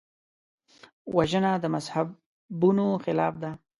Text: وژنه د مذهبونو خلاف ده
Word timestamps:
وژنه 1.15 1.51
د 1.59 1.65
مذهبونو 1.75 2.85
خلاف 3.03 3.33
ده 3.43 3.51